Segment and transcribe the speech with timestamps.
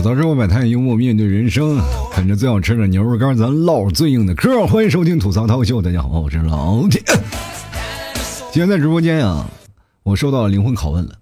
[0.00, 1.78] 吐槽之后百态，幽默面对人生，
[2.10, 4.66] 啃着最好吃的牛肉干，咱唠最硬的嗑。
[4.66, 7.02] 欢迎收听吐槽涛秀，大家好，我是老铁。
[8.50, 9.46] 今天在直播间啊，
[10.02, 11.12] 我收到了灵魂拷问了。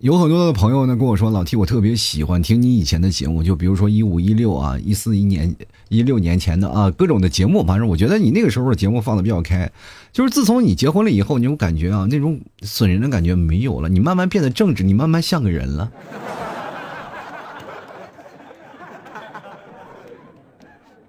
[0.00, 5.54] 有很多的朋友呢跟我说，老 T，我特别喜欢听你以前的节目，就比如说一五一六啊，一四一年
[5.90, 9.70] 一六年前的啊各种的节目，反正我觉得你那个时候的节目放的比较开。
[10.14, 15.92] 就是自从你结婚了以后，你有感觉啊，那种损人的感觉没有了，你慢慢变得正直，你慢慢像个人了。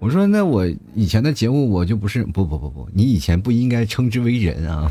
[0.05, 4.87] 我说，那我以前的节目我就不是不不不不，你以前不应该称之为人啊。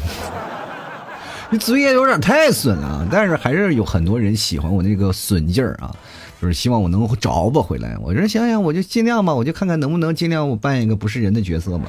[1.53, 5.95] 你嘴也有点太损了，但是还是有很多人喜欢我那个损劲儿啊，
[6.43, 7.97] 就是希望我能找吧回来。
[8.03, 11.85] 我说想想，我就尽量吧，我就看看能不能尽量我扮演一个不是人的角色吧。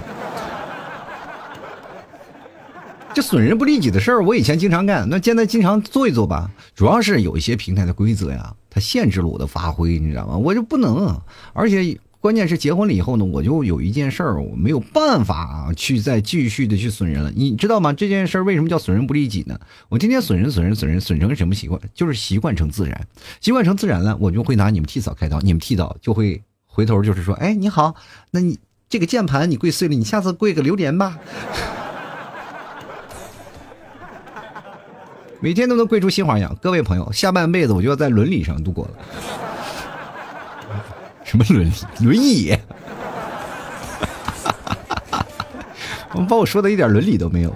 [3.12, 6.48] 这损人不利己的事儿，我以前经常干，那现在经常做一做吧。
[6.76, 10.38] 主要是有一些平台的规则呀，它限制了我的发挥，你知道吗？
[10.38, 11.20] 我就不能，
[11.54, 12.00] 而且。
[12.26, 17.32] 关键是结婚了以后呢，我就有一件事儿，我没有办法去再继续的去损人了。
[17.36, 17.94] 你知道吗？
[17.94, 19.60] 这件事儿为什么叫损人不利己呢？
[19.90, 21.80] 我天天损人、损人、损人，损成什么习惯？
[21.94, 23.00] 就是习惯成自然，
[23.42, 27.94] 习惯成自然了，我就会拿你们替嫂开刀，你们替嫂就会回头就是说：“哎，你好，
[28.32, 28.58] 那你
[28.90, 31.20] 这个键盘你跪碎了，你下次跪个榴莲吧。”
[35.42, 36.58] 每天都能跪出新花样。
[36.60, 38.92] 各位朋友，下半辈子我就要在伦理上度过了。
[41.26, 42.58] 什么轮轮椅？
[46.14, 47.54] 我把我说的一点伦理都没有。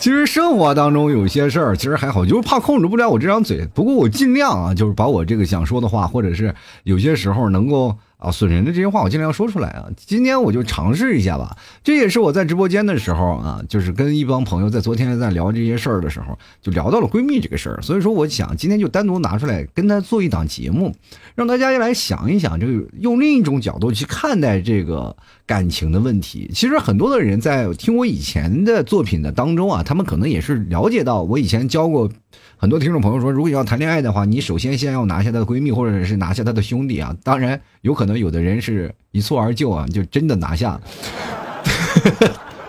[0.00, 3.64] 其实生活当中有些事儿，其实还好，就是怕控制不了我这张嘴。
[3.72, 7.96] 不过我尽量啊，就是把我这个想说的话，或者是有些时候能够。
[8.24, 9.86] 啊，损人的这些话我尽量说出来啊！
[9.96, 11.56] 今天我就尝试一下吧。
[11.82, 17.82] 这也是我在直播间的时候啊，就是跟一帮朋友在昨天在聊这些事儿的时候，就聊到了闺蜜这个事儿。
[17.82, 20.94] 所以说，我想今天就单独拿出来跟她做一档节目，
[21.34, 25.14] 让大家来想一想，这个用另一种角度去看待这个
[25.46, 26.50] 感情的问题。
[26.54, 32.10] 其实很多的人在听我以前的作品的当中啊，他们可能也是了解到我以前教过。
[32.56, 37.14] 很多听众朋友说，如果要谈恋爱的话，你首先先要拿下她的闺蜜，或者是拿下她的兄弟啊。
[37.22, 40.80] 当然，有可能有的人是一蹴而就啊，就真的拿下。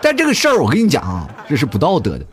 [0.02, 2.26] 但这个事儿，我跟你讲啊，这是不道德的。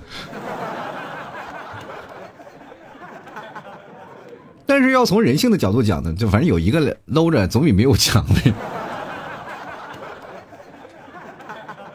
[4.65, 8.53] 但是要从人性的角度讲呢，就反正有一个搂着，总比没有强的。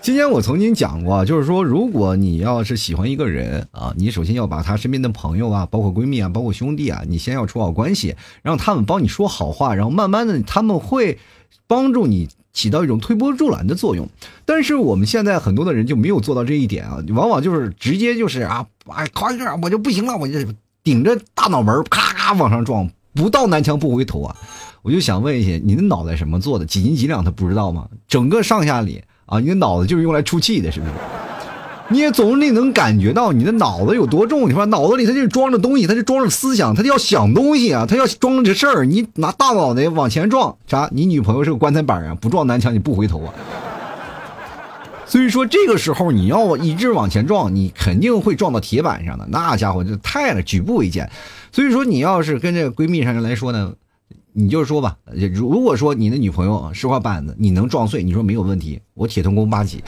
[0.09, 11.19] 今天我曾经讲过，就是说，如果你要是喜欢一个人啊，你首先要把他身边的朋友啊，包括闺蜜啊，包括兄弟啊，你先要处好关系，让他们帮你说好话，然后慢慢的他们会
[11.67, 14.09] 帮助你起到一种推波助澜的作用。
[14.47, 20.39] 但是我们现在很多的人就没有做到这一点啊，往往就是直接就是啊，哎，考一个我就不行了，我就
[20.83, 24.35] 顶着大脑门咔咔往上撞，不到南墙不回头啊！
[24.81, 26.65] 我就想问一下，你的脑袋什么做的？
[26.65, 27.89] 几斤几两他不知道吗？
[28.09, 29.03] 整个上下里。
[29.29, 30.93] 啊，你的脑子就是用来出气的，是不是？
[31.91, 34.47] 你也总得能感觉到你的脑子有多重。
[34.47, 38.85] 你说脑子里它就装着东西，它就装着思想，它就要想东西啊，它要装着事儿。
[38.85, 40.91] 你拿大脑袋往前撞，啥？
[40.93, 43.33] 你女朋友是个棺材板啊，不撞南墙你不回头啊。
[45.07, 49.27] 所以说这个时候你要一直往前撞，你肯定会撞到铁板上的。
[49.31, 51.11] 那家伙就太了，举步维艰。
[51.53, 53.73] 所以说你要是跟这个闺蜜上来说呢。
[54.39, 54.97] 你就说吧，
[55.35, 59.83] 如如果说你的女朋友石化板子，你能撞碎，你说没有问题，我铁通功八级。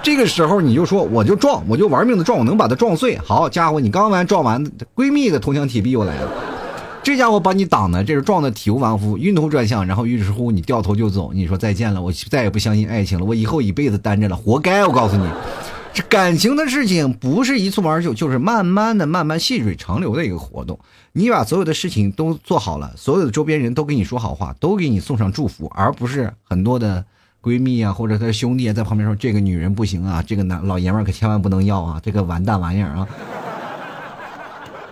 [0.00, 3.18] 这个时候你就说，我就撞，我就玩命的撞，我能把它撞碎。
[3.18, 4.64] 好家伙，你刚完撞完，
[4.94, 6.30] 闺蜜的铜墙铁壁又来了，
[7.02, 15.24] 这家伙把你挡的，这是撞的体无完肤，晕头转向，然后于是乎你掉头就走，你说再见了，我再也不相信爱情了，我以后一辈子单着了，活该，我告诉你。
[16.02, 20.78] 感情的事情不是一蹴而就，就是慢慢的、慢慢细水长流的一个活动。
[21.12, 27.04] 你把所有的事情都做好了，所有的周边人都给你说好话，都给你送上祝福，而不是很多的
[27.42, 33.08] 闺蜜啊或者她的兄弟啊在旁边说这个女人不行啊，这个男老爷们可千万不能要啊，这个完蛋玩意儿啊。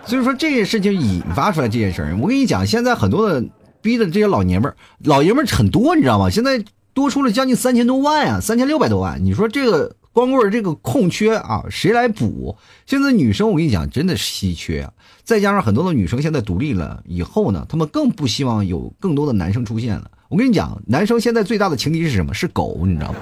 [0.05, 3.43] 所以说这件事情引发出来这件事儿，我跟你讲，现在很多的
[3.81, 6.29] 逼的这些老爷们儿，老爷们儿很多，你知道吗？
[6.29, 6.63] 现在
[6.93, 9.95] 多出了将近三千多万啊，三千六百多万，你说这个。
[10.17, 12.57] 光棍这个空缺啊，谁来补？
[12.87, 14.91] 现在女生我跟你讲，真的稀缺啊！
[15.23, 20.09] 再加上很多的女生现在独立了以后呢，她们更不希望有更多的男生出现了。
[20.27, 22.33] 我跟你讲，男生现在最大的情敌是什么？
[22.33, 23.19] 是狗，你知道吗？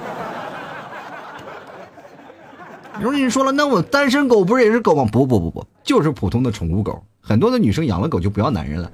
[3.02, 5.04] 如果你说了，那我单身狗不是也是狗吗？
[5.12, 7.04] 不不不不，就是普通的宠物狗。
[7.20, 8.90] 很多的女生养了狗就不要男人了。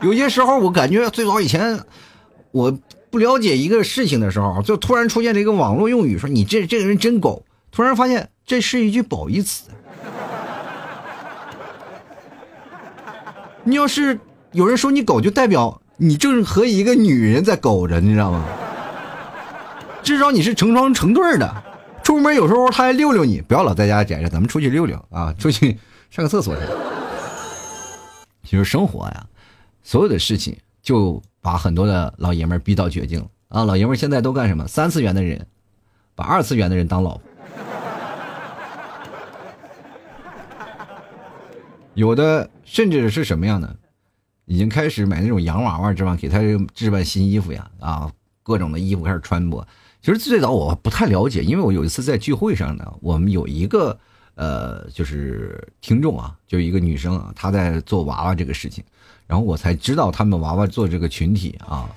[0.00, 1.78] 有些时候我感觉，最早以前
[2.50, 2.74] 我。
[3.10, 7.44] 不了解一个事情的时候，就突然出现了一个网络用语，说你这这个人真狗。
[7.72, 9.70] 突然发现这是一句褒义词。
[13.62, 14.18] 你要是
[14.52, 18.44] 有人说你狗，就代表你正和一个女人在狗着，你知道吗？
[20.02, 21.62] 至少你是成双成对的。
[22.02, 25.78] 出门有时候他还溜溜你，不要老在家宅着，咱们出去溜溜啊，出去
[26.10, 26.62] 上个厕所去。
[28.42, 29.26] 其实生活呀，
[29.82, 33.64] 所有的事情就把很多的老爷们逼到绝境了啊！
[33.64, 34.66] 老爷们现在都干什么？
[34.66, 35.46] 三次元的人
[36.14, 37.22] 把二次元的人当老婆，
[41.94, 43.74] 有的甚至是什么样的，
[44.44, 46.16] 已经开始买那种洋娃娃，知道吗？
[46.16, 46.38] 给他
[46.74, 49.66] 置办新衣服呀啊，各种的衣服开始穿播。
[50.02, 53.98] 其实最早我不太了解，因为我有一次在聚会上呢，我们有一个
[54.34, 58.82] 呃，就是听众啊，就一个女生啊，她在做娃娃这个事情，
[59.30, 61.88] 然后我才知道他们娃娃做这个群体啊，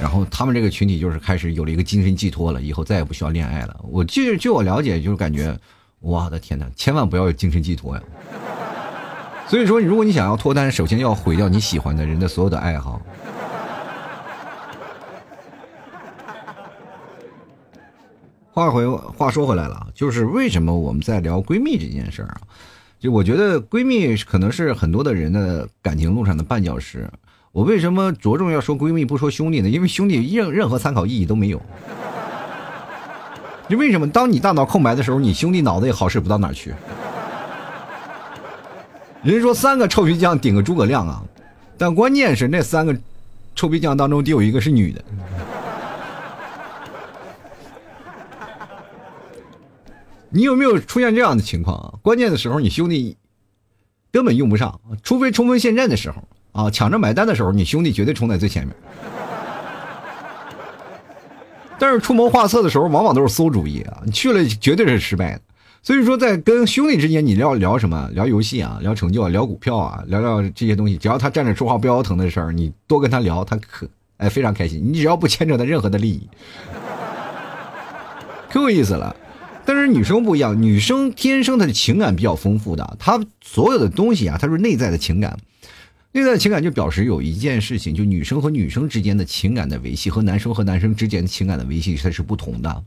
[0.00, 3.80] 然后他们这个群体就是开始有了一个精神寄托了，以后再也不需要恋爱了。
[3.88, 5.56] 我据据我了解，就是感觉，
[6.00, 8.02] 我的天哪，千万不要有精神寄托呀！
[9.46, 13.00] 所以说，如果你想要脱单，首先要毁掉你喜欢的人的所有的爱好。
[18.50, 22.40] 话回话说回来了，就是为什么我们在聊闺蜜这件事儿啊？
[23.02, 27.10] 就我觉得闺蜜可能是很多的人的感情路上的绊脚石。
[27.50, 29.68] 我为什么着重要说闺蜜不说兄弟呢？
[29.68, 31.60] 因为兄弟任任何参考意义都没有。
[33.68, 36.72] 就为什么当你大脑空白的时候，你兄弟脑子也好使不到哪去。
[39.24, 41.20] 人说三个臭皮匠顶个诸葛亮啊，
[41.76, 42.96] 但关键是那三个
[43.56, 45.04] 臭皮匠当中得有一个是女的。
[50.32, 51.94] 你有没有出现这样的情况啊？
[52.02, 53.16] 关键的时候，你兄弟
[54.10, 58.74] 根本用不上，除非冲锋陷阵的时候啊，抢着买单的时候，你兄弟绝对冲在最前面。
[61.78, 65.40] 但是出谋划策的时候，往往都是馊主意啊，你去了绝对是失败的。
[65.82, 68.08] 所以说，在跟兄弟之间，你聊聊什么？
[68.12, 70.96] 聊游戏啊，聊成就啊，聊股票啊，聊聊这些东西。
[70.96, 73.88] 只要他站着说话不腰疼的事儿，你多跟他聊，他可
[74.18, 74.80] 哎非常开心。
[74.80, 76.28] 你只要不牵扯他任何的利益，
[78.48, 79.16] 可有意思了。
[79.64, 85.38] 但是女生不一样，女生天生她的情感比较丰富的，她所有的东西啊，她是内在的情感，
[86.12, 92.84] 内在情感就表示有一件事情，就女生和女生之间的情感的维系和男生和男生之间的情感的维系它是不同的。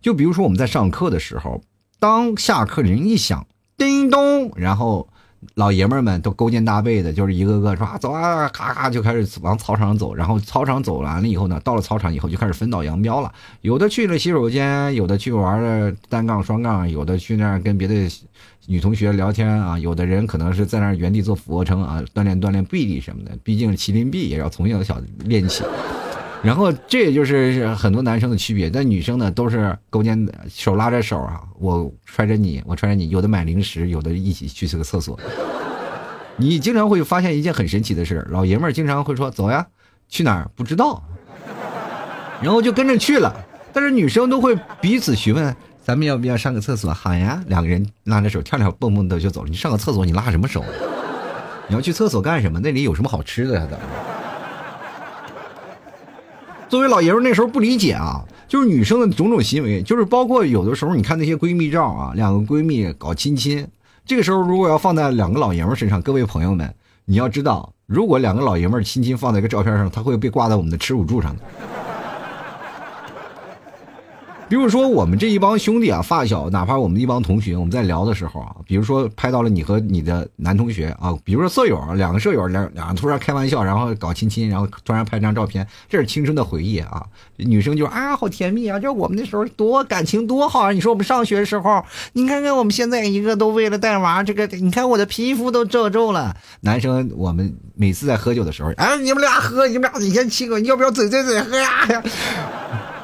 [0.00, 1.62] 就比如说我们在上课的时候，
[1.98, 3.46] 当下课铃一响，
[3.76, 5.08] 叮咚，然后。
[5.54, 10.14] 老爷们们都勾肩搭背的，就是一个个说走啊，咔咔就开始往操场走。
[10.14, 13.32] 然后操场走完了以后呢，到了操场以后就开始分道扬镳了。
[13.60, 17.94] 有的去了洗手间，有的去玩了单杠、双杠，有的去那儿跟别的
[18.66, 19.78] 女同学聊天啊。
[19.78, 23.30] 有的人可能是在那儿原地做俯卧撑啊，锻炼锻炼臂力什么的。
[23.44, 25.62] 毕竟麒麟臂也要从小小练起。
[26.42, 35.18] 然后这也就是很多男生的区别，但女生呢都是勾肩手拉着手啊，我揣着你，我揣着你，有的买零食，有的一起去这个厕所。
[36.36, 39.66] 你经常会发现一件很神奇的事老爷们儿经常会说走呀，
[40.08, 41.02] 去哪儿不知道，
[42.40, 43.34] 然后就跟着去了。
[43.72, 46.94] 但是女生都会彼此询问，咱们要不要上个厕所？
[46.94, 49.48] 好呀，两个人拉着手跳跳蹦蹦的就走了。
[49.48, 50.64] 你上个厕所你拉什么手？
[51.66, 52.60] 你要去厕所干什么？
[52.60, 53.66] 那里有什么好吃的呀？
[53.68, 53.84] 怎么？
[56.68, 63.66] 作为老爷们那时候不理解啊，就是女生的种种行为，就是包括有的时候你看那些闺蜜照啊，两个闺蜜搞亲亲，
[64.04, 66.74] 这个时候如果要放在两个老爷们身上，各位朋友们，
[67.06, 71.42] 你要知道，如果两个老爷们亲亲放在一个照片上，他会被挂在我们的耻辱柱上的。
[74.48, 87.04] 比如说，我们这一帮兄弟啊，发小，哪怕我们一帮同学，我们在聊的时候啊，比如说拍到了你和你的男同学啊，比如说舍友，两个舍友两两突然开玩笑，然后搞亲亲，然后突然拍张照片，这是青春的回忆啊。
[87.36, 90.72] 女生就啊，好甜蜜啊，就我们那时候多感情多好啊。
[90.72, 96.34] 你说我们上学的时候，你看看我们现在一个都为了带娃，这个你看我的皮肤都皱皱了。
[96.62, 101.70] 男生，我们每次在喝酒的时候，哎，你们俩喝，你们俩你先亲个，你要不要嘴对嘴喝呀？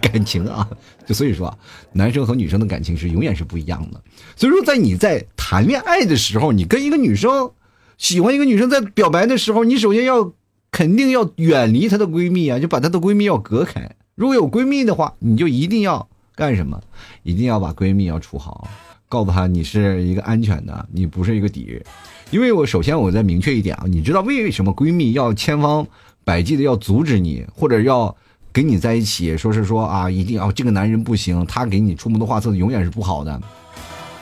[0.00, 0.68] 感情啊，
[1.06, 1.56] 就所以说，
[1.92, 4.00] 男生和女生的感情是永远是不一样的。
[4.34, 7.50] 所以说，在你在谈恋爱的时候，你跟一个女生
[7.98, 10.32] 喜欢一个女生，在表白的时候，你首先要
[10.70, 13.90] 肯定要远离她的闺蜜啊，就把她的闺蜜要隔开。
[14.14, 16.80] 如果有闺蜜的话，你就一定要干什么？
[17.22, 18.68] 一定要把闺蜜要处好，
[19.08, 21.82] 告诉她你是一个安全的，你不是一个敌人。
[22.30, 25.86] 因为我首先我再明确一点啊，你知道为什么闺蜜要千方
[26.24, 28.16] 百计的要阻止你，或者要？
[28.52, 33.40] 跟你在一起，说是说啊，一定要这个男人不行，他给你出谋划策永远是不好的。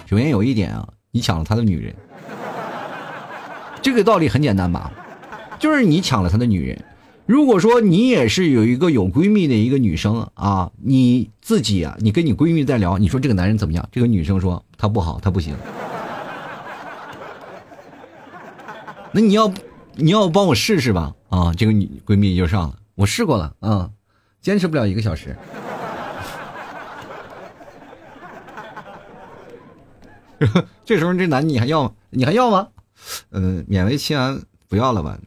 [0.06, 1.94] 首先有一点啊，你抢了他的女人，
[3.80, 4.90] 这个道理很简单吧？
[5.58, 6.84] 就是你抢了他的女人。
[7.26, 13.86] 如果说你也是有一个有闺蜜的一个女生啊，你自己啊，你跟你闺蜜在聊，你说这个男人怎么样？
[13.92, 15.54] 这个女生说他不好，他不行。
[19.12, 19.52] 那你要
[19.94, 21.14] 你要帮我试试吧？
[21.28, 23.90] 啊，这个女闺蜜就上了，我试过了，啊，
[24.48, 25.36] 坚持不了一个小时。
[30.86, 32.66] 这时候这男你还要你还要吗？
[33.28, 35.18] 嗯，勉为其难不要了吧？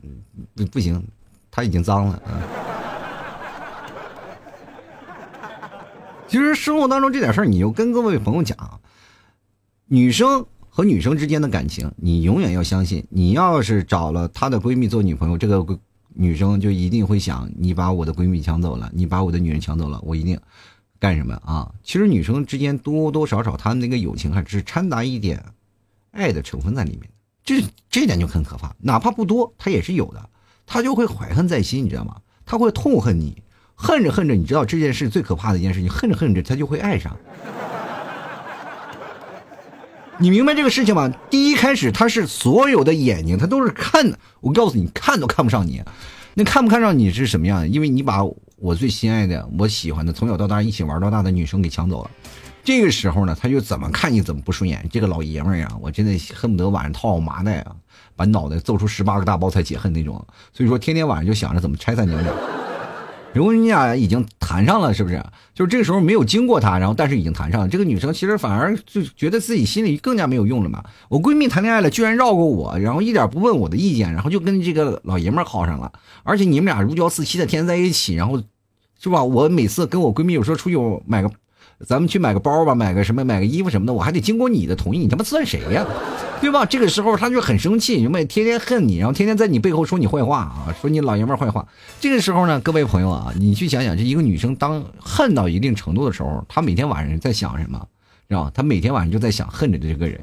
[0.55, 1.07] 不不行，
[1.51, 2.41] 他已经脏了啊。
[6.27, 8.81] 其实生活当中这点事儿，你就跟各位朋友讲，
[9.85, 15.63] 女生和女生之间的感情，你永远要相信，你要是找了她的闺蜜做女朋友，这个
[16.13, 20.39] 女生就一定会想，你把我的闺蜜抢走了，你把我的女人抢走了，我一定
[20.99, 21.71] 干什么啊？
[21.83, 25.43] 其实女生之间多多少少，她那个友情还是掺杂一点
[26.11, 27.09] 爱的成分在里面，
[27.43, 30.29] 这这点就很可怕，哪怕不多，她也是有的，
[30.65, 32.17] 她就会怀恨在心，你知道吗？
[32.45, 33.41] 她会痛恨你。
[33.83, 37.17] 恨着恨着，你知道这件事最可怕的一件事情，恨着恨着她就会爱上。
[40.21, 41.11] 你明白这个事情吗？
[41.31, 44.19] 第一开始他是所有的眼睛，他都是看的。
[44.39, 45.81] 我告诉你，看都看不上你。
[46.35, 47.67] 那看不看上你是什么样？
[47.67, 48.23] 因为你把
[48.57, 52.11] 我最心爱的、我喜欢的、从小到大一起玩到大的女生给抢走了。
[52.63, 54.87] 这个时候呢，他就怎么看你怎么不顺眼。
[54.91, 57.75] 这个老爷们儿啊，我真的恨不得晚上套麻袋啊，
[58.15, 60.23] 把脑袋揍出十八个大包才解恨那种。
[60.53, 62.31] 所以说，天天晚上就想着怎么拆散你们俩。
[63.33, 65.23] 如果你俩已经谈上了，是不是？
[65.53, 67.67] 就是这个时候没有经过他，然后但是已经谈上了。
[67.67, 70.83] 这个女生其实反而就觉得自己心里更加没有用了嘛。
[71.07, 75.91] 我闺蜜谈恋爱了，居然绕过我，然后一点不问我的意见，然后就跟这个老爷们儿好上了。
[76.23, 78.41] 而且你们俩如胶似漆的天天在一起，然后
[79.00, 79.23] 是吧？
[79.23, 81.31] 我每次跟我闺蜜有时候出去买个。
[81.85, 85.85] 咱们去买个包吧，买个什么，买个衣服什么的，我还得经过你的同意，你他妈算谁呀，
[86.41, 86.65] 对吧？
[86.65, 91.67] 这个时候他就很生气，因为天天恨你，然后天天在你背后说你坏话啊，说你老爷们坏话。
[92.00, 97.79] 这个时候呢，各位朋友啊，你去想想，这一个女生当恨到一定程度的时候，她每天晚上在想什么，
[98.29, 98.51] 知道吧？
[98.53, 100.19] 她每天晚上就在想恨着的这个人，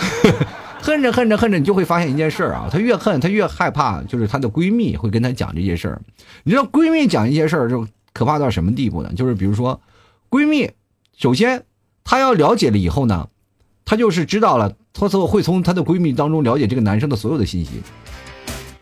[0.82, 6.00] 恨着恨着恨着，你就会发现一件事啊，她越恨，她越害怕，就是她的闺蜜会跟她讲这些事儿。
[6.44, 9.10] 你知道闺蜜讲一些事儿就可怕到什么地步呢？
[9.16, 9.80] 就是比如说。
[10.30, 10.70] 闺蜜，
[11.18, 11.64] 首先，
[12.04, 13.30] 她要了解了以后呢，
[13.84, 17.82] 她就是知道了，她从会从她的闺蜜当中了解这个男生的所有的信息。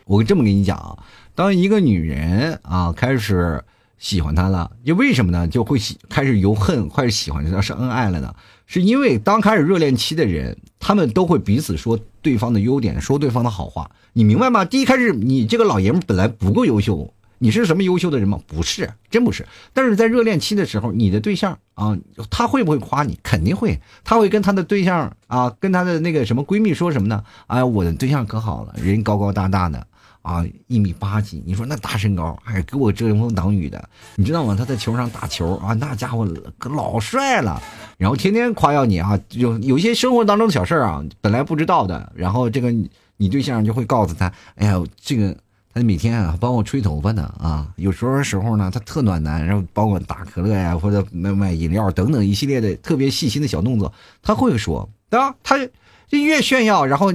[0.05, 0.95] 我这么跟你讲啊，
[1.33, 3.63] 当一个女人啊开始
[3.97, 5.47] 喜欢他了，就为什么呢？
[5.47, 8.31] 就会喜开始由恨开始喜欢上是恩爱了呢？
[8.67, 14.65] 是因为刚开始热恋期的人，他们都会彼此说对方的优点，说对方的好话，你明白吗？
[14.65, 17.11] 第一开始，你这个老爷们本来不够优秀。
[17.39, 18.39] 你是什么优秀的人吗？
[18.45, 19.47] 不是，真不是。
[19.73, 21.97] 但是在热恋期的时候，你的对象啊，
[22.29, 23.17] 他会不会夸你？
[23.23, 23.79] 肯定会。
[24.03, 27.23] 他会跟他的对象啊，跟他的那个什么闺蜜说什么呢？
[27.47, 29.87] 哎，我的对象可好了，人高高大大的
[30.21, 31.41] 啊，一米八几。
[31.45, 34.53] 你说那大身高，哎，给我遮风挡雨的，你知道吗？
[34.57, 36.27] 他在球上打球啊，那家伙
[36.57, 37.61] 可老帅了。
[37.97, 42.69] 然后天天夸耀你啊，有有一些生活当中的小事啊，本来不知道的，然后这个
[43.15, 45.33] 你对象就会告诉他，哎呀，这个。
[45.83, 55.35] 每天啊帮我吹头发呢啊，有时候时候呢他特暖男，然后帮我打可乐呀或者买买饮料等等一系列的特别细心的小动作，他会说对吧？
[55.43, 57.13] 她就越炫耀，然后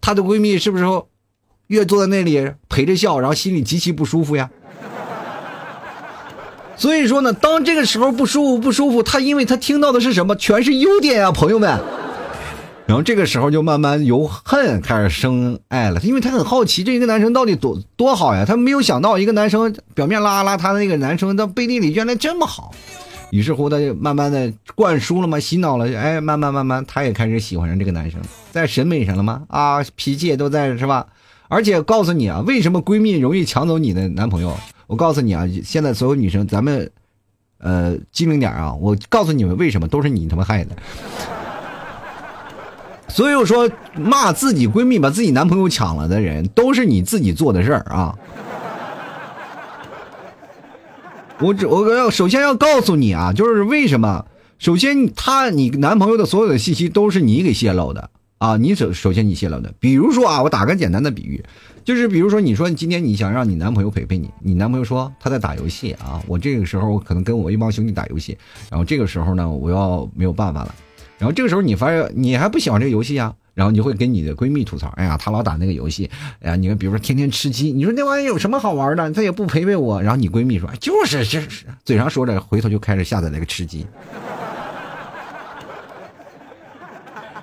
[0.00, 0.84] 她的闺蜜是不是
[1.66, 4.50] 越坐在那里陪着笑，然后心里极其不舒服呀？
[6.76, 10.34] 所以说呢，当这个时候不舒服不舒服，他因为他听到的是什么？
[10.36, 11.80] 全是优点呀，朋友们。
[12.92, 22.70] 然后这个时候就慢慢由恨开始生爱了，因为他很好奇这一个男生到底多多好呀，他没有想到一个男生表面邋邋遢的那个男生，到背地里原来这么好，
[23.30, 28.20] 于是乎他就慢慢的灌输了嘛，洗脑了，哎，慢慢慢慢他也开始喜欢上这个男生，
[28.50, 29.44] 在审美上了吗？
[29.48, 31.06] 啊，脾气也都在是吧？
[31.48, 34.54] 而且告诉你啊，为什么闺蜜容易抢走你的男朋友？
[34.86, 36.90] 我告诉你啊，现在所有女生，咱们
[37.56, 40.76] 呃机灵点啊，我告诉你们为什么都是你他妈害的。
[43.12, 48.16] 所以说，骂自己闺蜜把自己男朋友抢了的人，都是你自己做的事儿啊！
[51.38, 54.24] 我只我要首先要告诉你啊，就是为什么？
[54.58, 58.56] 首先，他你男朋友的所有的信息都是你给泄露的啊！
[58.56, 61.44] 你首首先你泄露的，比如说啊，我打个简单的比喻，
[61.84, 68.38] 就是比如说你说今天你想让你男朋友陪陪你，你男朋友说他在打游戏啊，我这个时候可能跟我一帮兄弟打游戏，
[68.70, 70.74] 然后这个时候呢，我要没有办法了。
[71.22, 76.10] 然后这个时候你发现你还不喜欢这个游戏啊，然后你会跟你的闺蜜吐槽，哎呀，她老打那个游戏，
[76.40, 79.08] 哎呀，你们比如说天天吃鸡，你说那玩意有什么好玩的？
[79.12, 80.02] 她也不陪陪我。
[80.02, 83.86] 然后你闺蜜说，就是就是嘴上说着，回头就开始下载那个吃鸡，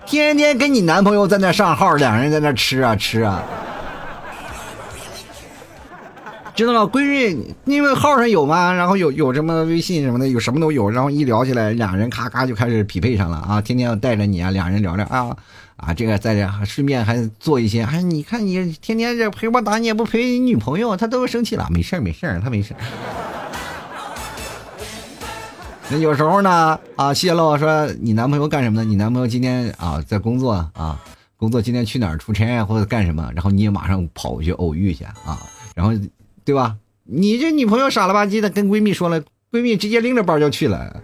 [0.06, 3.42] 天天跟你男朋友在那上号，两人在那吃啊吃啊。
[6.60, 13.62] 知道了，闺蜜因为号上有嘛，然后有有什么微信什么的，有什么都有，然后一聊起来，俩人咔咔就开始匹配上了啊！
[13.62, 15.34] 天天要带着你啊，俩人聊聊啊
[15.78, 22.76] 啊，这个在这顺便还做一些，哎，你看你天天这陪我打，你也不陪你女朋友，她都生气了，没事没事她没事
[25.90, 28.84] 那有时候呢啊，泄露说你男朋友干什么呢？
[28.84, 31.00] 你男朋友今天啊在工作啊，
[31.38, 35.40] 工作今天去哪儿出差啊或者干什么，然后你也马上跑过去偶遇去啊，
[35.74, 35.94] 然后。
[36.50, 36.78] 对吧？
[37.04, 41.04] 你这女朋友傻了吧唧的跟闺蜜说了，闺蜜直接拎着包就去了。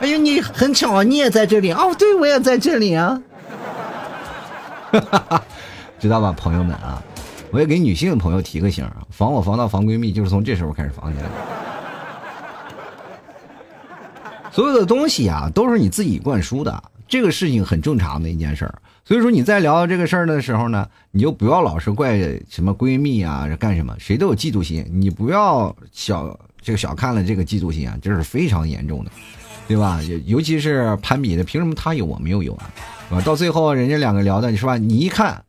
[0.00, 3.22] 哎呦，你很巧啊，你也在这里哦，对我也在这里啊。
[6.00, 7.02] 知道吧，朋友们啊，
[7.50, 11.28] 我也给女性朋友提个醒啊，防我防盗防闺蜜，就是从这时候开始防起来。
[14.50, 18.74] 所有的东西啊，都是你自己灌输的，这个事情很正常的一件事儿。
[19.12, 22.16] 所以说你在聊这个事儿的时候呢，你就不要老是怪
[22.48, 23.94] 什么闺蜜啊，干什么？
[23.98, 29.10] 谁都有嫉妒心，你不要小这个小看了这个嫉妒心啊，这是非常严重的，
[29.68, 30.00] 对吧？
[30.24, 32.70] 尤其是攀比的，凭什么他有我没有有啊？
[33.10, 34.78] 啊，到最后人家两个聊的，你是吧？
[34.78, 35.44] 你一看，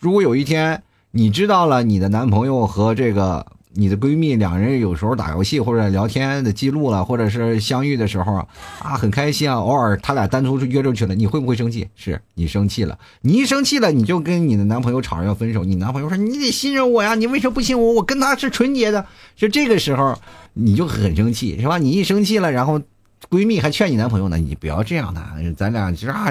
[0.00, 3.44] 如果有一天你知道了你的男朋友和这个。
[3.74, 8.34] 你的闺蜜两人有时候打游戏或者聊天的记录了，或者是相遇的时候
[8.78, 9.56] 啊，很开心啊。
[9.56, 11.88] 偶尔他俩单独约出去了，你会不会生气？
[11.96, 15.64] 是你生气了，你一生气了，你就跟你的男朋友吵着要分手。
[15.64, 17.94] 你男朋友说：“你得信任我呀，你为什么不信我？
[17.94, 19.04] 我跟他是纯洁的。”
[19.34, 20.16] 就这个时候，
[20.52, 21.78] 你就很生气，是吧？
[21.78, 22.80] 你一生气了，然后
[23.28, 25.20] 闺蜜还劝你男朋友呢：“你不要这样的，
[25.56, 26.26] 咱俩这啊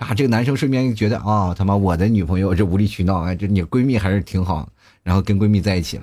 [0.00, 4.68] 啊，这个男生顺便觉得啊，他妈我的女朋友这无理取闹，哎，这你闺蜜还是挺好，
[5.02, 6.02] 然后跟闺蜜在一起了。”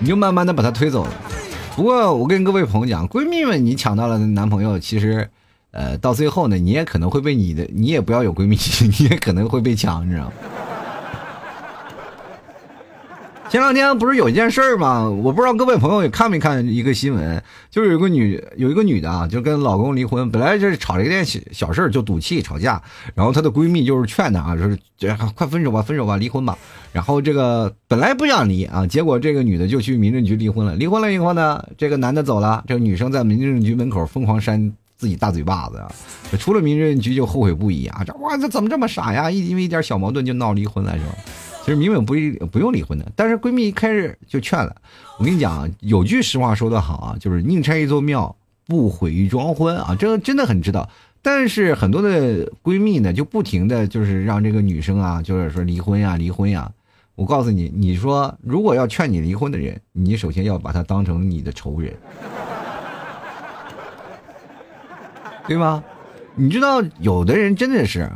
[0.00, 1.10] 你就慢慢的把他推走了。
[1.76, 5.28] 不过我跟各位朋友讲，闺蜜们，你抢到了男朋友，其实，
[5.70, 8.56] 呃，到最后呢，你也可能会被你的，你也不要有闺蜜，
[8.98, 10.32] 你也可能会被抢，你知道吗？
[13.50, 15.10] 前两天不是有一件事儿吗？
[15.10, 22.80] 我不知道各位朋友也看没看一个新闻，就是有个女有一个女的啊，就跟老公离婚，本来就是吵了一件小小事儿就赌气吵架，
[23.12, 24.78] 然后她的闺蜜就是劝她啊，说是
[25.34, 26.56] 快分手吧，分手吧，离婚吧。
[26.92, 30.76] 然后这个本来不想离啊，结果这个女的就去民政局离婚了。
[30.76, 35.90] 离婚了以后呢，这个男的走了，这个女生在民政局门口疯狂扇自己大嘴巴子啊，
[36.38, 39.28] 出了民政局就后悔不已啊，这哇这怎么这么傻呀？
[39.28, 41.14] 一因为一点小矛盾就闹离婚了是吧？
[41.70, 42.14] 其实明明不
[42.48, 44.74] 不用离婚的，但是闺蜜一开始就劝了。
[45.20, 48.34] 我跟你讲，有句实话说得好啊，就是宁拆一座庙，
[48.66, 50.90] 不毁一桩婚啊，这个真的很知道。
[51.22, 56.68] 但是很多的闺蜜呢，就不停的就是让这个女生啊，就是说离婚呀，离婚呀。
[57.14, 61.94] 我告诉你，你说如果要劝你离婚的人，你首先要把他当成你的仇人，
[65.46, 65.84] 对吗？
[66.34, 68.10] 你知道有的人真的是。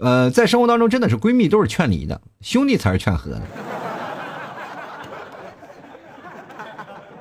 [0.00, 3.42] 呃，在生活当中，真的是闺蜜都是劝离的，兄弟才是劝和的。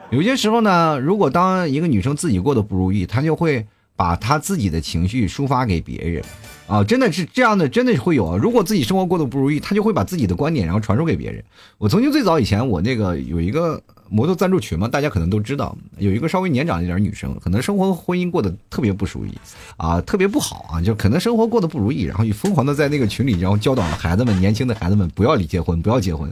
[0.10, 6.24] 有些时候呢，如果当一个女生自己过得不如意，她就会把她自己的情绪抒发给别人。
[6.68, 8.38] 啊，真的是这样的，真的是会有。
[8.38, 11.44] 如果自己生活过得不如意，她就会把自己的观点然后传授给别人。
[11.78, 19.32] 我曾经最早以前，我那个有一个摩托赞助群嘛，大家可能都知道，有一个稍微年长一点女生，可能生活婚姻过得特别不如意，
[19.78, 26.32] 啊，特别不好啊，就可能生活过得不如意，然后就疯狂的在那个群里，然后教导孩子们，年轻的孩子们不要离结婚，不要结婚，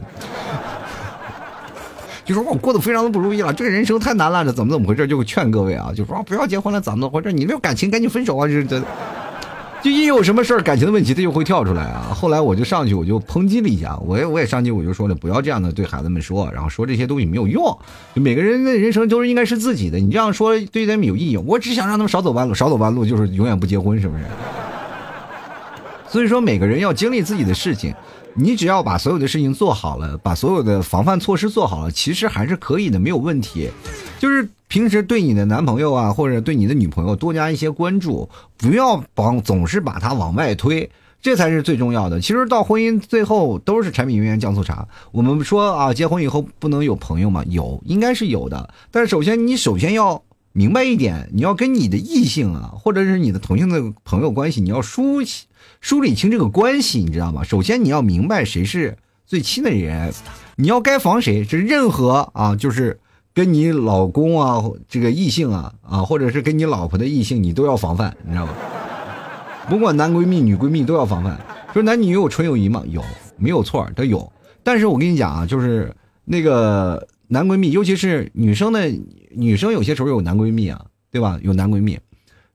[2.24, 5.06] 就说我过得非常的不如意了，这个人生太难了，这怎么怎么回事？
[5.06, 7.32] 就劝各位啊，就说不要结婚了，怎么怎么回事？
[7.32, 8.46] 你没有感情，赶紧分手啊！
[8.46, 8.82] 这这。
[9.80, 12.10] 就一有什么事儿，感情的问题，他就会跳出来啊。
[12.12, 17.64] 后来我就上去，我就抨击了一下，我也我也上去，我就说了，不要这样的对孩子们说，然后说这些东西没有用。
[18.14, 21.36] 就每个人的人生都是应该是自己的，你这样说对他们有意义。
[21.36, 24.24] 我只想让他们少走弯路，少走弯路就是永远不结婚，是不是？
[26.10, 27.94] 所以说，每个人要经历自己的事情，
[28.38, 33.70] 你只要把所有的事情做好了，把所有的防范措施做好了，其实还是可以的，没有问题。
[34.18, 34.48] 就是。
[34.70, 40.90] 平时对你的男朋友啊，或者对你的女朋友多加一些关注，不要把总是把他往外推，
[41.22, 42.20] 这才是最重要的。
[42.20, 44.86] 其实到婚姻最后都是柴米油盐酱醋茶。
[45.10, 47.42] 我们说啊，结婚以后不能有朋友吗？
[47.48, 48.68] 有，应该是有的。
[48.90, 50.22] 但是首先你首先要
[50.52, 55.18] 明白一点，你要跟你的异性啊，或者是你的同性的朋友关系，你要梳
[55.80, 57.44] 梳理清这个关系，你知道吗？
[57.44, 60.12] 首先你要明白谁是最亲的人，
[60.56, 61.44] 你要该防谁。
[61.44, 63.00] 是任何啊，就是。
[63.34, 68.52] 跟你老公啊，这个异性啊啊，或者是跟你老婆的异性，你都要防范，你知道吗？
[69.68, 71.38] 不管男闺蜜、女闺蜜都要防范。
[71.72, 72.82] 说男女有纯友谊吗？
[72.88, 73.00] 有，
[73.36, 74.32] 没有错，都有。
[74.64, 78.90] 但是我跟你讲啊，就是那个男闺蜜，尤其是女生的
[79.30, 81.38] 女生，有些时候有男闺蜜啊，对吧？
[81.42, 81.98] 有男闺蜜，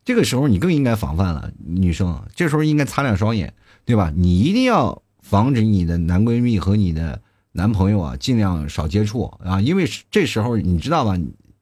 [0.05, 1.51] 这个时候你更应该防范了。
[1.65, 3.53] 女生这时候应该擦亮双眼，
[3.85, 4.11] 对吧？
[4.15, 11.17] 你一定要防止你的男闺蜜和你的男朋友啊，尽量少接触啊，因为这时候你知道吧，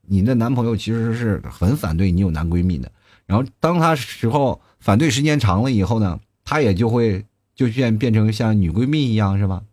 [0.07, 2.91] 你的男朋友其实是很反对你有男闺蜜的。
[3.25, 9.63] 然后当他时候反对时间长了以后呢，他也就会就变变成像女闺蜜一样，是吧？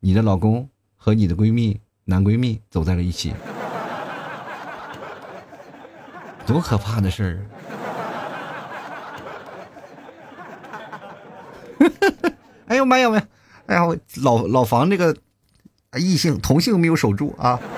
[0.00, 3.32] 你的老公和你的闺蜜男闺蜜走在了一起，
[6.50, 7.46] 多可怕的事
[11.78, 11.88] 儿！
[12.66, 13.22] 哎呦妈呀妈！
[13.66, 15.16] 哎呀，我老老房这个
[15.96, 17.56] 异性同性没有守住啊。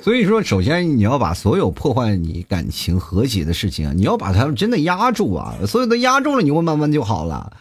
[0.00, 7.52] 所以说，首先你要把所有破坏你感情和谐的事情，你要把它们真的压住啊，所有的压住了，你会慢慢就好了。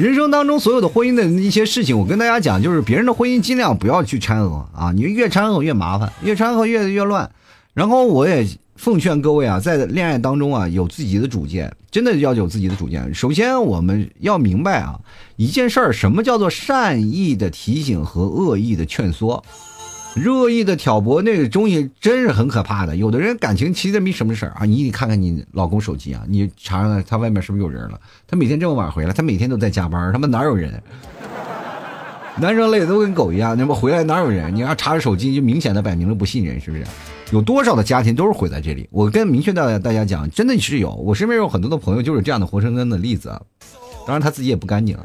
[0.00, 7.30] 人生当中所有的婚姻的一些事情，我跟大家讲，就是别人的婚姻尽量不要去掺和啊，你越掺和越麻烦，越掺和越越乱。
[7.74, 8.46] 然后我也。
[8.76, 13.12] 奉劝各位啊，在恋爱当中啊，有自己的主见，真的要有自己的主见。
[13.14, 14.98] 首先，我们要明白啊，
[15.36, 19.44] 一件事儿，什么叫做善意的提醒和恶意的劝说，
[20.14, 22.96] 热意的挑拨，那个东西真是很可怕的。
[22.96, 28.00] 有的人感情其实没什么事儿啊，你得看看你老公手机啊，你查查他外面是不是有人了。
[28.26, 30.82] 他每天这么晚回来，他每天都在加班，他妈哪有人？
[32.40, 34.54] 男生累的都跟狗一样，那么回来哪有人？
[34.54, 36.84] 你要查着手机，就明显的摆明了不信任，是不是？
[37.32, 38.88] 有多少的家庭都是毁在这里？
[38.90, 40.92] 我跟明确的大家讲，真的是有。
[40.92, 43.40] 我身边有很多的朋友就是这样的活生生的例子啊。
[44.06, 44.96] 当然他自己也不干净。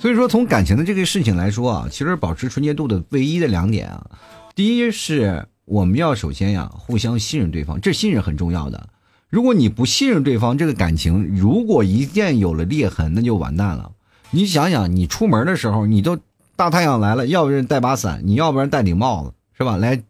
[0.00, 4.06] 所以说，从感情的这个事情来说啊，其实保持纯洁度的唯一的两点啊，
[4.54, 8.88] 第一是我们要首先呀互相信任对方，这信任很重要的。
[9.28, 13.92] 如果你不信任对方，这个感情如果一旦有了裂痕，那就完蛋了。
[14.30, 16.18] 你想想，你出门的时候，你都。
[16.56, 19.78] 大太阳来了，要不然带把伞，你要不然戴顶帽子，是吧？
[19.78, 20.02] 来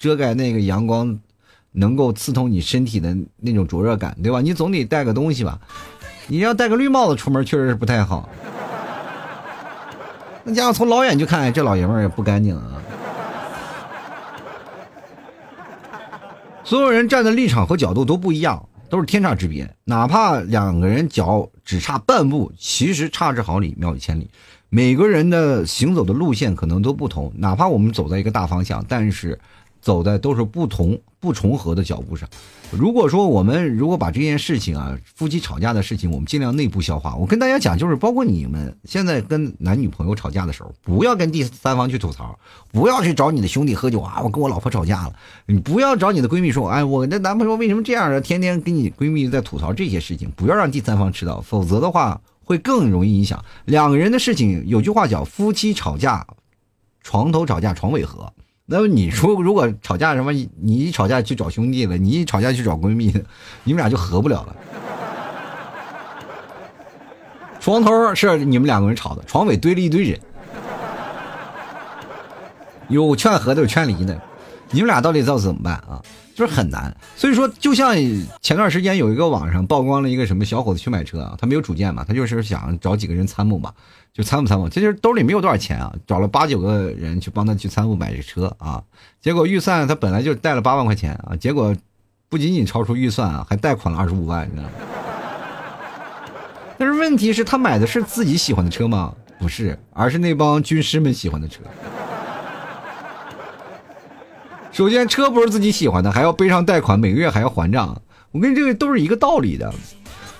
[0.00, 1.20] 遮盖那个阳光
[1.70, 4.40] 能够刺痛你身体的那种灼热感，对吧？
[4.40, 5.60] 你总得带个东西吧？
[6.26, 8.28] 你要戴个绿帽子出门，确实是不太好。
[10.44, 12.82] 那家伙从老远就看，这老爷们儿也不干净啊。
[16.64, 19.68] 所有人站的立场和角度都不一样，都是天差之别。
[19.84, 24.28] 哪怕两个人脚只差半步，其实差之毫厘，谬以千里。
[24.68, 29.38] 每个人的行走的路线可能都不同，哪怕我们走在一个大方向，但是
[29.80, 32.28] 走的都是不同不重合的脚步上。
[32.72, 37.14] 如果说我们如果把这件事情啊，夫妻吵架的事情，我们尽量内部消化。
[37.14, 42.38] 我跟大家讲，就是包括你们现在跟男女朋友吵架的时候，不要跟第三方去吐槽，
[42.70, 45.12] 不要去找你的兄弟喝酒啊，我跟我老婆吵架了，
[45.46, 48.20] 你不要找你的闺蜜说，哎，我的男朋友为什么这样啊？
[48.20, 52.20] 天天跟你闺蜜在吐槽这些事情，不要让第三方知道，否则的话。
[52.44, 54.64] 会更容易影响两个人的事情。
[54.66, 56.26] 有句话叫“夫妻吵架，
[57.00, 58.30] 床头吵架床尾和”。
[58.64, 63.20] 那么你说，如果吵架什么，你一吵架去找兄弟了，你一吵架去找闺蜜了，
[63.64, 64.56] 你们俩就和不了了。
[67.60, 70.20] 床头是你们两个人吵的，床尾堆了一堆人，
[72.88, 74.20] 有劝和的，有劝离的，
[74.70, 76.02] 你们俩到底要怎么办啊？
[76.34, 77.94] 就是很难，所以说，就像
[78.40, 83.72] 前段时间有一个网上曝光了一个什么小伙子去买车啊，他没有主见嘛，他就是想找几个人参谋嘛，
[84.12, 88.82] 就参谋参谋，其实兜里没有多少钱啊，找了八九个人去帮他去参谋买这车啊，
[89.20, 91.76] 结果预算他本来就带了八万块钱啊，结果
[92.28, 94.70] 不仅仅超出预算啊，还贷款了二十五万，你知道吗？
[96.78, 99.14] 但是问题是，他买的是自己喜欢的车吗？
[99.38, 101.60] 不是，而是那帮军师们喜欢的车。
[104.72, 108.00] 首先，车不是自己喜欢的，还要背上贷款，每个月还要还账。
[108.30, 109.72] 我跟这个都是一个道理的。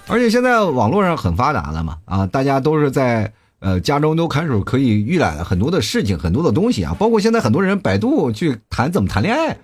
[0.08, 9.56] 而且现在网络上很发达了嘛，啊，大家都是在呃家中都开始可以预览很多的事情，很多的东西啊，包括现在很多人百度去谈怎么谈恋爱。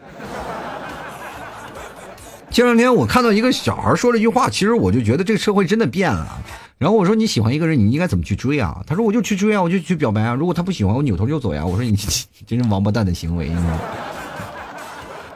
[2.51, 6.39] 前两天我看到一个小孩说了一句话，其实我就觉得这个社会真的变了。
[6.77, 8.83] 然后我说你喜欢一个人，你应该怎么去追啊？
[8.87, 10.35] 他说我就去追啊，我就去表白啊。
[10.35, 11.65] 如果他不喜欢我，扭头就走呀。
[11.65, 11.97] 我说你
[12.47, 13.51] 真是王八蛋的行为。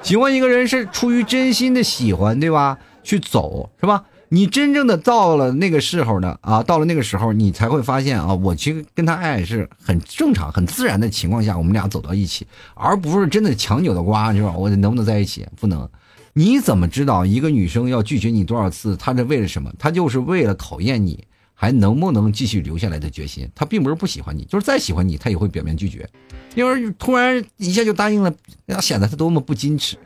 [0.03, 2.79] 喜欢一个人是出于真心的喜欢，对吧？
[3.05, 4.05] 去走是吧？
[4.29, 14.53] 你真正的到了那个时候呢，啊，到了那个时候，你才会发现啊，我其实跟他爱是很正常、很自然的情况下，我们俩走到一起，而不是真的强扭的瓜，是吧？
[14.57, 15.47] 我能不能在一起？
[15.61, 15.89] 不能。
[16.35, 18.97] 你怎么知道一个女生要拒绝你多少次？
[18.97, 19.71] 她是为了什么？
[19.79, 21.25] 她就是为了考验你。
[21.63, 23.49] 还能不能继续留下来的决心？
[23.55, 26.11] 他并不是不喜欢你，就是再喜欢你，他也会表面拒绝。
[26.57, 28.35] 因为突然一下就答应了，
[28.81, 29.97] 显得他多么不矜持。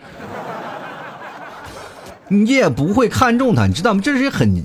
[2.29, 4.03] 你也不会看中他，你知道吗？
[4.05, 4.62] 这是很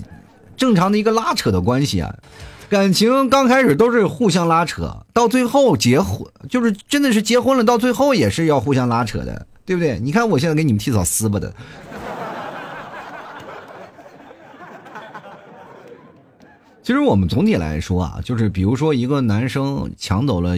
[0.58, 2.13] 正常的一个拉扯的关系啊。
[2.69, 9.97] 感情刚开始都是互相拉扯，到最后结婚就是真的是结婚了，到最后也是要互相拉扯的，对不对？
[10.01, 11.54] 你看我现在给你们替嫂撕巴的。
[16.91, 20.58] 其实我们总体来说啊，就是比如说一个男生抢走了，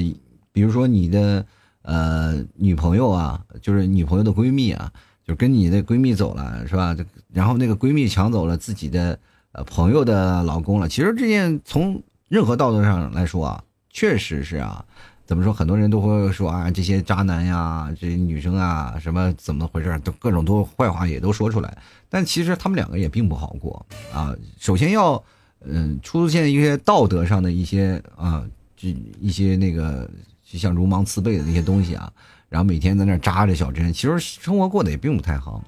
[0.52, 1.46] 比如说你的
[1.84, 4.91] 呃女朋友啊，就是女朋友的闺蜜啊，
[5.28, 6.98] 就跟你的闺蜜走了，是吧？
[7.32, 9.19] 然后那个闺蜜抢走了自己的
[9.52, 10.89] 呃朋友的老公了。
[10.89, 14.84] 其实这件从任何道德上来说啊，确实是啊。
[15.26, 15.54] 怎么说？
[15.54, 20.00] 很多人都会说啊，这些渣男呀，这些女生啊，什么怎么回事？
[20.00, 21.78] 都各种都坏话也都说出来。
[22.10, 24.36] 但其实他们两个也并不好过啊。
[24.60, 25.24] 首先要，
[25.65, 28.43] 嗯，出现一些道德上的一些啊，
[28.76, 30.10] 就一些那个，
[30.43, 32.12] 就像如芒刺背的那些东西啊。
[32.49, 35.63] 然后每天在那扎着小针，其实生活过得也并不太好。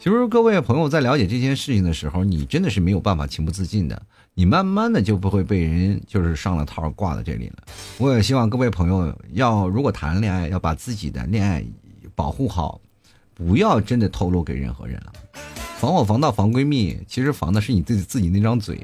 [0.00, 4.02] 其实各位朋友在了解这件事情的时候，你真的是没有办法情不自禁的。
[4.34, 7.62] 你慢慢的就不会被人就是上了套挂在这里了。
[7.98, 11.64] 我也希望各位朋友要如果谈恋爱要把自己的恋爱
[12.16, 12.80] 保护好，
[13.32, 15.12] 不要真的透露给任何人了。
[15.78, 18.80] 防火防盗防闺蜜，其实防的是你自己自己那张嘴。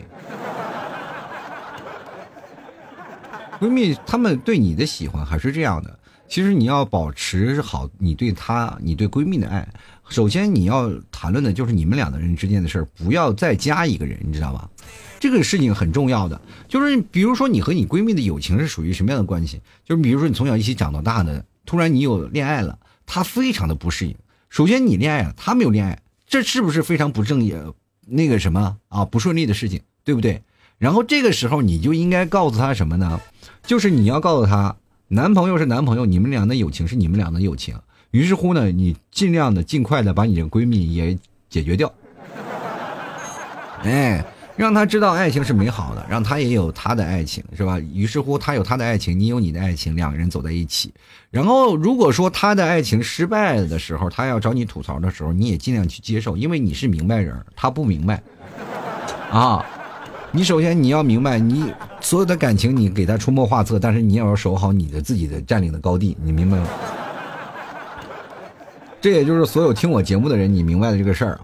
[3.61, 9.69] 闺蜜她们对你的喜欢还是这样的，其实你要保持好你对她你对闺蜜的爱。
[10.09, 14.69] 首先你要谈论的就是你们两个人之间的事儿，不要再加一个人，你知道吧？
[15.21, 19.61] 这个事情很重要的，就是比如说你和你闺蜜的友情是属于什么样的关系？
[19.85, 24.17] 就是比如说你从小一起长到大的，突然你有恋爱了，她非常的不适应。
[24.49, 27.63] 首先你恋爱了，她没有恋爱，这是不是非常不正也、
[28.07, 30.43] 那个什么啊不顺利的事情，对不对？
[30.79, 33.21] 然后这个时候你就应该告诉她什么呢？
[33.63, 34.77] 就是你要告诉她，
[35.09, 37.75] 男朋友是男朋友，你们俩的友情是你们俩的友情。
[38.11, 41.17] 于是乎呢，你尽量的尽快的把你的闺蜜也
[41.49, 41.93] 解决掉，
[43.85, 44.25] 哎。
[44.57, 47.81] 让他知道爱情是美好的，让他也有他的爱情，是吧？
[47.81, 50.93] 于是乎，他有他的爱情，你有你的爱情，两个人走在一起。
[51.31, 58.23] 然后，如果说他的爱情失败的时候，他要找你吐槽的时候，你也尽量去接受，因为你是明白人，他不明白。
[59.31, 59.65] 啊，
[60.33, 66.67] 你首先你要明白，你所有的感情你给他出谋划策，但是你也要守好你的自己的占领的高地，你明白吗？
[69.01, 71.41] 这也就是所有听我节目的人，你明白的这个事儿啊。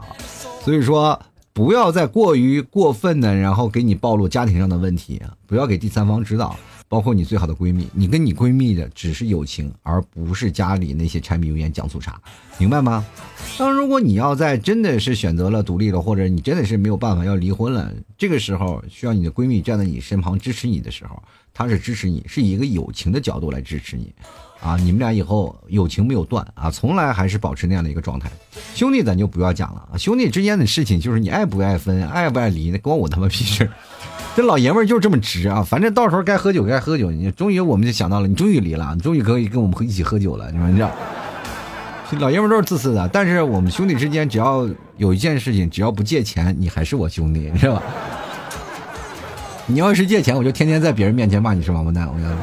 [0.64, 1.18] 所以说。
[1.56, 6.54] 不要再过于过分的，然后给你暴露家庭上的问题，不要给第三方知道，
[6.86, 12.20] 包括你最好的闺蜜，你跟你闺蜜的只是友情，而不是家里那些柴米油盐酱醋茶，
[12.58, 13.02] 明白吗？
[13.56, 21.22] 当如果你要在真的是选择了独立了，或者你真的是没有办法要离婚了，这个时候需要你的闺蜜站在你身旁支持你的时候，
[21.54, 24.12] 她是支持你，是以一个友情的角度来支持你。
[24.60, 28.30] 啊，你们俩以后友情没有断啊，从来还是保持那样的一个状态。
[28.74, 33.70] 兄弟，咱就不要讲了啊，兄弟之间的事情就是你爱不爱分，爱不爱离，那关我他妈屁事。
[34.34, 37.10] 这老爷们儿就这么直啊，反正到时候该喝酒该喝酒。
[37.10, 40.50] 你终于我们就想到了，你终于离了，你终于可以跟我们一起喝酒了。
[40.50, 40.90] 你说你知道，
[42.18, 47.82] 老爷们都是自私的，但是我们兄弟之间只要有一件事情，只要不借钱，你还是我兄弟，你知道吧？
[49.66, 52.36] 你要是借钱，我就天天在别人面前骂你是王八蛋，我跟你说。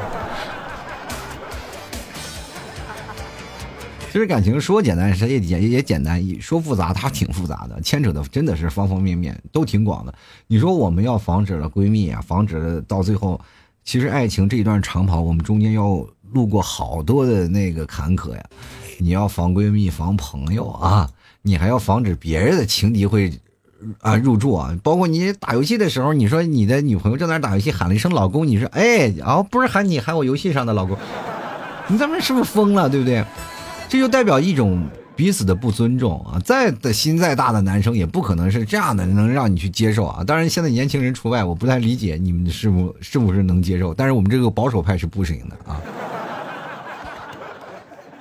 [4.13, 10.13] 其实感情说简单，实也也也简单；说复杂，它挺复杂的，牵扯的真的是方方面面，都挺广的。
[10.45, 13.41] 你说我们要防止了闺蜜啊，防止了到最后，
[13.83, 18.43] 其实爱情这一段长跑，我们中间要路过好多的那个坎坷呀。
[18.99, 21.09] 你要防闺蜜，防朋友啊，
[21.41, 23.33] 你还要防止别人的情敌会
[24.01, 24.77] 啊入住啊。
[24.83, 30.95] 包括你打游戏的时候，你说你的女朋友正在打游戏，喊了一声老公，你说哎，哦，不是喊你，喊我游戏上的老公，
[31.87, 33.25] 你咱们是不是疯了，对不对？
[33.93, 34.83] 这就代表一种
[35.15, 36.41] 彼此的不尊重啊！
[36.43, 40.23] 再的心再大的男生也不可能是这样的，能让你去接受啊！
[40.23, 45.79] 当然，现在年轻人除外，我不太理解你们是不是不是能接受，但是我们这个保守派是不行的啊。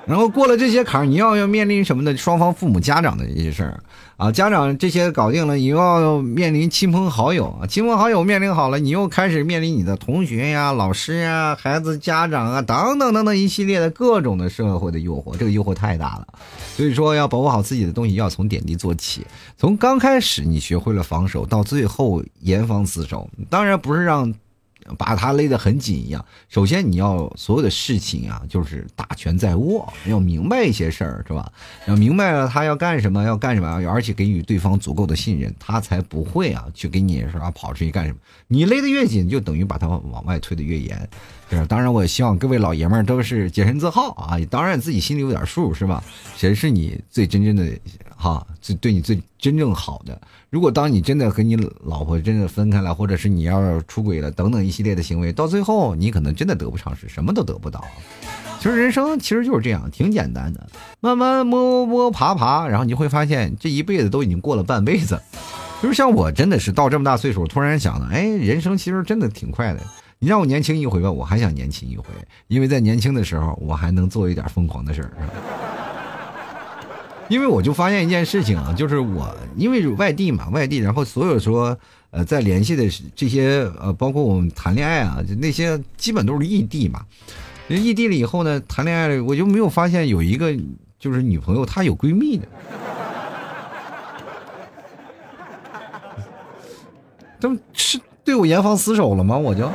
[0.05, 2.15] 然后过了这些坎儿，你要要面临什么呢？
[2.17, 3.81] 双方父母家长的一些事儿
[4.17, 16.27] 啊，家长这些搞定了，你又要面临亲朋好友啊，亲朋好友面临好了，你又开始面临你的同学呀、老师呀、孩子家长啊等等等等一系列的各种的社会的诱惑，这个诱惑太大了，
[16.75, 19.25] 所以说要保护好自己的东西，要从点滴做起，
[19.57, 24.33] 从刚开始你学会了防守，到最后严防死守，当然不是让。
[24.97, 26.23] 把他勒得很紧一样。
[26.49, 31.51] 首先，你要所有的事情啊，就是大权在握，要明白一些事儿，是吧？
[31.87, 38.17] 要明白了他要干什么，要干什么，而且给予对方足够的信任，他才不会啊去给你是吧跑出去干什么。
[38.47, 41.09] 你勒得越紧，就等于把他往外推得越严。
[41.49, 44.37] 是，当然，我希望各位老爷们儿都是洁身自好啊。
[44.49, 46.03] 当然，自己心里有点数，是吧？
[46.35, 47.67] 谁是你最真正的
[48.15, 50.19] 哈，最对你最真正好的？
[50.49, 57.83] 如果当你真的和你老婆真的分开了，或者是你要出轨了等等一系列的行为，到最后你可能真的得不偿失，什么都得不到。
[58.59, 60.67] 其实人生其实就是这样，挺简单的，
[61.01, 65.21] 慢慢摸摸爬爬，然后你会发现这一辈子都已经过了半辈子。
[65.81, 69.81] 就是像我真的是到这么大岁数，突然想了，哎，人生其实真的挺快的。
[70.23, 72.05] 你让我年轻一回吧，我还想年轻一回，
[72.47, 75.11] 因为在年轻的时候，我还能做一点疯狂的事儿。
[77.27, 81.77] 因为我就发现一件事情啊，就是我因为外地嘛，外地，然后所有说
[82.09, 87.01] 呃在联系的这些呃，包括我们谈恋爱啊，就那些基本都是异地嘛。
[87.67, 90.55] 异地了以后呢，谈恋爱了，我就没有发现有一个
[90.97, 92.47] 就是女朋友她有闺蜜的。
[97.41, 99.37] 都是对我严防死守了吗？
[99.37, 99.69] 我就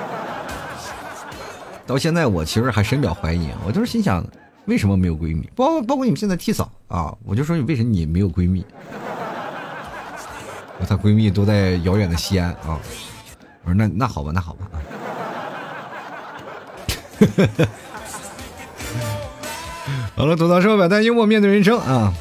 [1.89, 3.49] 到现在，我其实还深表怀疑。
[3.67, 4.23] 我就是心想。
[4.67, 5.49] 为什么没有闺蜜？
[5.57, 8.63] 包包括你们现在替嫂啊，我就说你为什么你没有闺蜜？
[10.79, 12.79] 我她闺蜜都在遥远的西安啊。
[13.65, 14.71] 我说那那好吧，那好吧。
[20.15, 22.13] 好了，吐槽社会百态，幽默面对人生啊！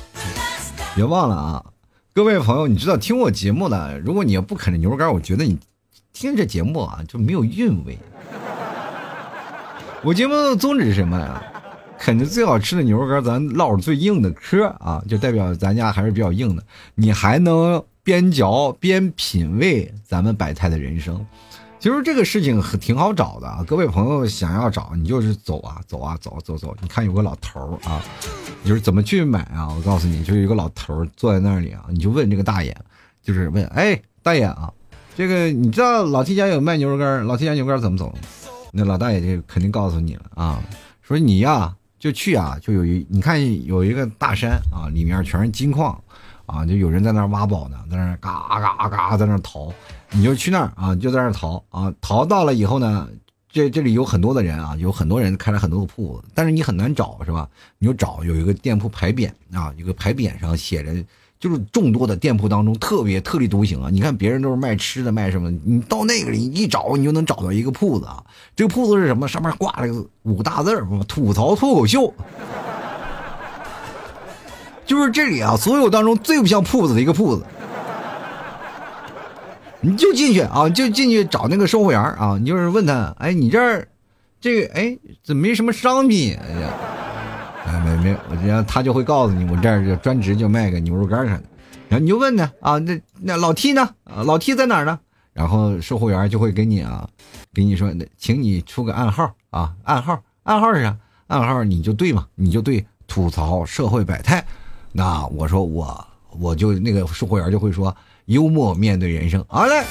[0.95, 1.65] 别忘了啊，
[2.13, 5.59] 各位朋友，你知道听我节目的，如果你要不啃着牛肉干，我觉得你
[6.13, 7.99] 听这节目啊就没有韵味。
[10.03, 11.41] 我节目的宗旨是什么呀？
[11.97, 16.63] 啃着最好吃的牛肉干，咱唠着最硬的嗑啊，就代表咱家还是比较硬的。
[16.93, 21.25] 你还能边嚼边品味咱们百态的人生。
[21.79, 26.75] 其实这个事情很挺好找的啊，各位朋友想要找，你就是走啊走啊走走走。
[26.81, 28.01] 你看有个老头儿啊，
[28.63, 29.67] 就是怎么去买啊？
[29.75, 32.75] 我告诉你，就是有个老头儿坐在那里啊，你就问这个大爷，
[33.23, 34.71] 就是问，哎，大爷啊，
[35.15, 38.13] 这个你知道老 T 家有卖牛肉干，老 T 家牛肉干怎么走？
[38.71, 40.61] 那老大爷就肯定告诉你了啊，
[41.01, 41.73] 说你呀。
[41.99, 45.99] 就去啊，就有一你看有一个大山啊，里面全是金矿，
[46.45, 49.73] 啊，就有人在那挖宝呢，在那嘎嘎嘎在那淘，
[50.11, 53.09] 你就去那儿啊，就在那淘啊，淘到了以后呢，
[53.49, 57.49] 这这里有很多的人啊，有很多人开了很多的铺子，但是你很难找是吧？
[57.79, 61.03] 你就找有一个店铺牌匾啊，一个牌匾上写着。
[61.39, 63.89] 就是众多的店铺当中特别特立独行啊！
[63.91, 68.23] 你看别人都是卖吃的卖什么，你到那个里一找，你就能找到一个铺子啊。
[68.55, 69.27] 这个铺子是什么？
[69.27, 72.11] 上面挂了个五大字吐槽脱口秀。
[74.85, 77.43] 就是这里啊，所有当中最不像铺子的一个铺子。
[79.79, 83.87] 你就进去啊，就进去找那个售货员啊，你就是问他，哎，你这儿
[84.41, 86.35] 这个哎怎么没什么商品？
[86.35, 86.69] 哎呀。
[87.67, 91.43] 哎，没没，然后他就会告诉你，我这儿就专职就卖个牛肉干啥的，
[91.89, 93.81] 然后你就问他啊，那那老 T 呢？
[94.05, 94.97] 啊，老 T 在哪儿呢？
[95.33, 97.07] 然后售货员就会给你啊，
[97.53, 100.97] 给你说，请你出个暗号啊，暗号，暗号是啥？
[101.27, 104.43] 暗号你就对嘛，你就对吐槽社会百态。
[104.93, 106.07] 那我说我
[106.39, 109.43] 我就那个售货员就会说幽默面对人生。
[109.49, 109.83] 好嘞，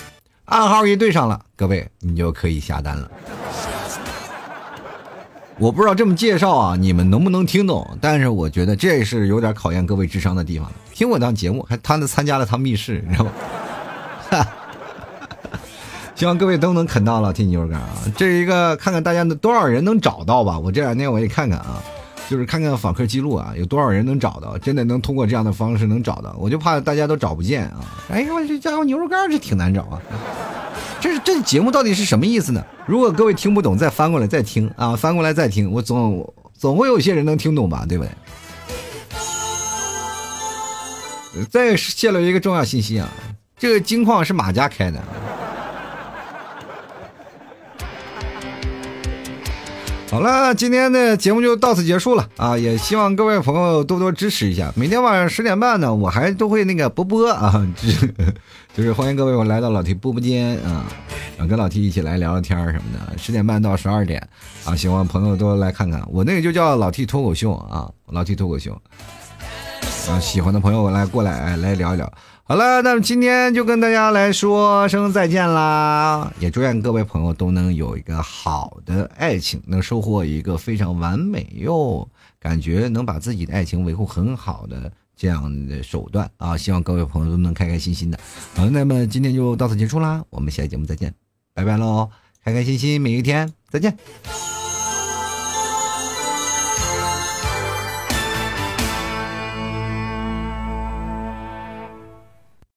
[0.47, 3.11] 暗号一对上了，各位你就可以下单了。
[5.59, 7.97] 我不知道这么介绍啊，你们能不能听懂？
[7.99, 10.71] 但是我觉得这是有点考验各位智商的地方。
[10.93, 13.33] 听我当节目，还他参加了趟密室，你知道吗？
[16.15, 17.89] 希望各位都能啃到了听牛肉干啊！
[18.17, 20.59] 这是一个看看大家的多少人能找到吧。
[20.59, 21.83] 我这两天我也看看啊，
[22.29, 26.35] 就是看看访客记录啊，有多少人能找到，真的能通过这样的方式能找到。
[26.39, 27.85] 我就怕大家都找不见啊！
[28.11, 30.01] 哎呦，这家伙牛肉干这挺难找啊。
[31.01, 32.65] 这是这节目到底是什么意思呢？
[32.87, 38.11] 如果各位听不懂，再翻过来再听啊，翻过来再听，我总总会有些人能听懂吧，对不对？
[41.51, 43.09] 再泄露一个重要信息啊，
[43.57, 45.01] 这个金矿是马家开的。
[50.17, 52.57] 好了，今天的节目就到此结束了啊！
[52.57, 54.73] 也希望各位朋友多多支持一下。
[54.75, 57.63] 每天晚上十点半呢，我还都会那个播播啊，
[58.75, 60.87] 就是欢迎各位我来到老 T 播播间啊，
[61.47, 63.19] 跟老 T 一起来聊聊天什么的。
[63.19, 64.27] 十点半到十二点
[64.65, 66.03] 啊，喜欢朋友都来看看。
[66.09, 68.73] 我那个就叫老 T 脱口秀啊，老 T 脱口秀
[70.09, 72.11] 啊，喜欢的朋友来过来来聊一聊。
[72.49, 76.33] 好了，那么今天就跟大家来说声再见啦！
[76.39, 86.57] 也祝愿各位朋友都能有一个好的爱情，能收获一个非常完美又感觉能把自己的爱情维护很好的这样的手段啊！
[86.57, 88.19] 希望各位朋友都能开开心心的。
[88.55, 91.13] 好，那么今天就到此结束啦，我们下期节目再见，
[91.53, 92.11] 拜拜喽！
[92.45, 93.99] 开开心心每一天，再见。